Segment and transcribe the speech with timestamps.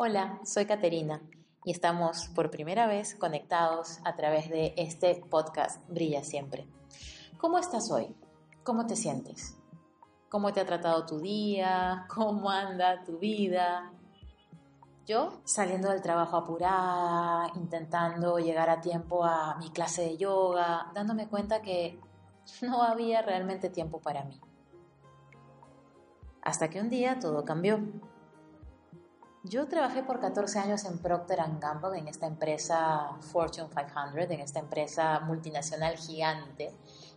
[0.00, 1.20] Hola, soy Caterina
[1.64, 6.68] y estamos por primera vez conectados a través de este podcast Brilla Siempre.
[7.36, 8.14] ¿Cómo estás hoy?
[8.62, 9.56] ¿Cómo te sientes?
[10.28, 12.06] ¿Cómo te ha tratado tu día?
[12.14, 13.92] ¿Cómo anda tu vida?
[15.04, 21.26] Yo saliendo del trabajo apurada, intentando llegar a tiempo a mi clase de yoga, dándome
[21.26, 21.98] cuenta que
[22.62, 24.40] no había realmente tiempo para mí.
[26.40, 27.80] Hasta que un día todo cambió.
[29.48, 34.60] Yo trabajé por 14 años en Procter Gamble, en esta empresa Fortune 500, en esta
[34.60, 36.70] empresa multinacional gigante,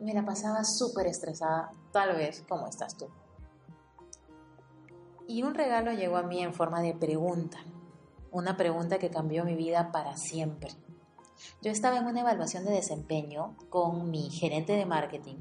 [0.00, 3.08] y me la pasaba súper estresada, tal vez como estás tú.
[5.28, 7.58] Y un regalo llegó a mí en forma de pregunta,
[8.30, 10.70] una pregunta que cambió mi vida para siempre.
[11.60, 15.36] Yo estaba en una evaluación de desempeño con mi gerente de marketing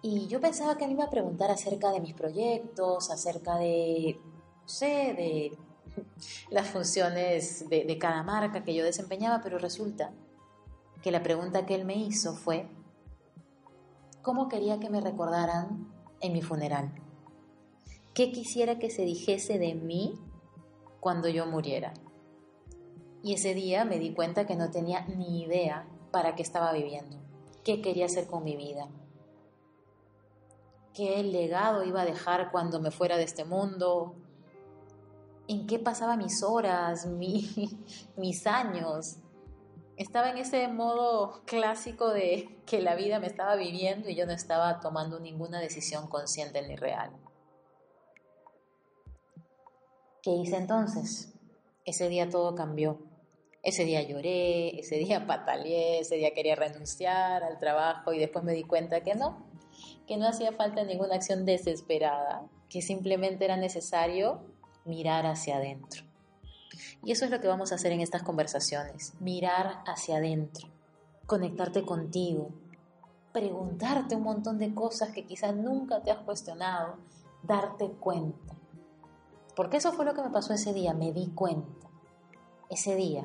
[0.00, 4.18] y yo pensaba que me iba a preguntar acerca de mis proyectos, acerca de
[4.66, 5.58] sé, de
[6.50, 10.12] las funciones de, de, cada marca que yo desempeñaba, pero resulta
[11.02, 12.68] que la pregunta que él me hizo fue,
[14.22, 16.92] ¿cómo quería que me recordaran en mi funeral?
[18.14, 20.14] ¿Qué quisiera que se dijese de mí
[21.00, 21.94] cuando yo muriera?
[23.22, 27.16] Y ese día me di cuenta que no tenía ni idea para qué estaba viviendo,
[27.64, 28.88] qué quería hacer con mi vida,
[30.92, 34.14] qué legado iba a dejar cuando me fuera de este mundo,
[35.52, 37.48] en qué pasaba mis horas, mi,
[38.16, 39.18] mis años.
[39.96, 44.32] Estaba en ese modo clásico de que la vida me estaba viviendo y yo no
[44.32, 47.12] estaba tomando ninguna decisión consciente ni real.
[50.22, 51.34] ¿Qué hice entonces?
[51.84, 52.98] Ese día todo cambió.
[53.62, 58.54] Ese día lloré, ese día pataleé, ese día quería renunciar al trabajo y después me
[58.54, 59.46] di cuenta que no,
[60.06, 64.40] que no hacía falta ninguna acción desesperada, que simplemente era necesario
[64.84, 66.04] mirar hacia adentro.
[67.02, 70.68] Y eso es lo que vamos a hacer en estas conversaciones, mirar hacia adentro,
[71.26, 72.50] conectarte contigo,
[73.32, 76.96] preguntarte un montón de cosas que quizás nunca te has cuestionado,
[77.42, 78.54] darte cuenta.
[79.56, 81.88] Porque eso fue lo que me pasó ese día, me di cuenta.
[82.70, 83.24] Ese día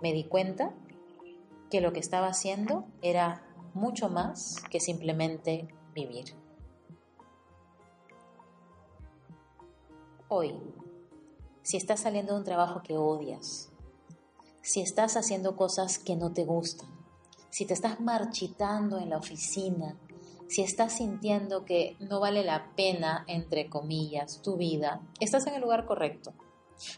[0.00, 0.72] me di cuenta
[1.70, 3.42] que lo que estaba haciendo era
[3.74, 6.34] mucho más que simplemente vivir.
[10.28, 10.54] Hoy,
[11.68, 13.68] si estás saliendo de un trabajo que odias,
[14.62, 16.88] si estás haciendo cosas que no te gustan,
[17.50, 19.98] si te estás marchitando en la oficina,
[20.48, 25.60] si estás sintiendo que no vale la pena, entre comillas, tu vida, estás en el
[25.60, 26.32] lugar correcto.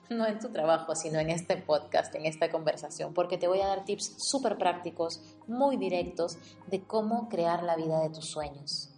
[0.08, 3.66] No en tu trabajo, sino en este podcast, en esta conversación, porque te voy a
[3.66, 6.38] dar tips súper prácticos, muy directos,
[6.68, 8.90] de cómo crear la vida de tus sueños,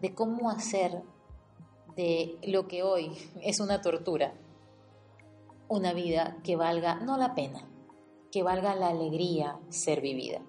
[0.00, 1.02] de cómo hacer
[1.96, 4.32] de lo que hoy es una tortura,
[5.68, 7.68] una vida que valga no la pena,
[8.32, 10.40] que valga la alegría ser vivida.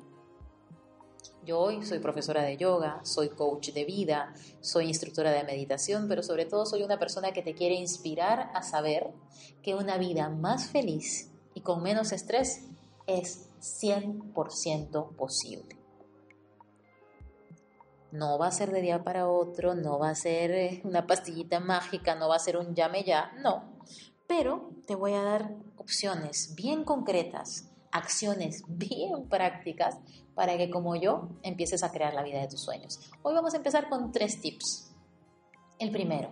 [1.46, 6.22] Yo hoy soy profesora de yoga, soy coach de vida, soy instructora de meditación, pero
[6.22, 9.14] sobre todo soy una persona que te quiere inspirar a saber
[9.64, 12.68] que una vida más feliz y con menos estrés
[13.08, 15.78] es 100% posible.
[18.12, 22.16] No va a ser de día para otro, no va a ser una pastillita mágica,
[22.16, 23.80] no va a ser un llame ya, no.
[24.30, 29.98] Pero te voy a dar opciones bien concretas, acciones bien prácticas
[30.36, 33.00] para que como yo empieces a crear la vida de tus sueños.
[33.24, 34.94] Hoy vamos a empezar con tres tips.
[35.80, 36.30] El primero,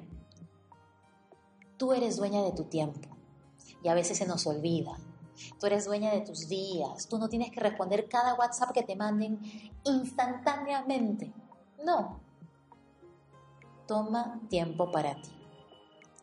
[1.78, 3.10] tú eres dueña de tu tiempo
[3.84, 4.96] y a veces se nos olvida.
[5.60, 7.08] Tú eres dueña de tus días.
[7.08, 9.40] Tú no tienes que responder cada WhatsApp que te manden
[9.84, 11.34] instantáneamente.
[11.84, 12.22] No.
[13.88, 15.32] Toma tiempo para ti.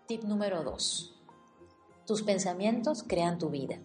[0.07, 1.14] Tip número dos.
[2.07, 3.79] Tus pensamientos crean tu vida.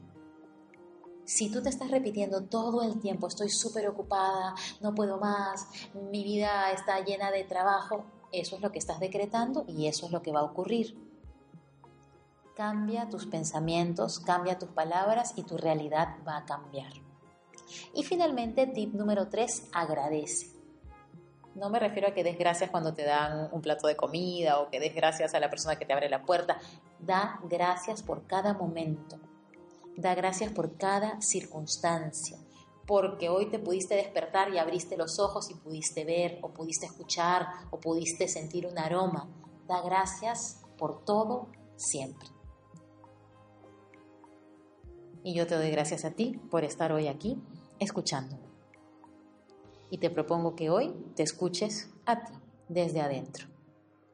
[1.23, 5.67] Si tú te estás repitiendo todo el tiempo, estoy súper ocupada, no puedo más,
[6.11, 10.11] mi vida está llena de trabajo, eso es lo que estás decretando y eso es
[10.11, 10.97] lo que va a ocurrir.
[12.55, 16.91] Cambia tus pensamientos, cambia tus palabras y tu realidad va a cambiar.
[17.93, 20.58] Y finalmente, tip número 3, agradece.
[21.59, 24.69] No me refiero a que des gracias cuando te dan un plato de comida o
[24.69, 26.57] que des gracias a la persona que te abre la puerta.
[26.99, 29.19] Da gracias por cada momento.
[29.97, 32.37] Da gracias por cada circunstancia.
[32.87, 37.47] Porque hoy te pudiste despertar y abriste los ojos y pudiste ver o pudiste escuchar
[37.71, 39.27] o pudiste sentir un aroma.
[39.67, 42.29] Da gracias por todo siempre.
[45.25, 47.37] Y yo te doy gracias a ti por estar hoy aquí
[47.79, 48.48] escuchándome.
[49.89, 52.33] Y te propongo que hoy te escuches a ti
[52.67, 53.47] desde adentro.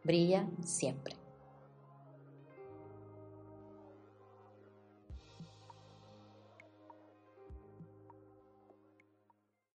[0.04, 1.25] Brilla siempre.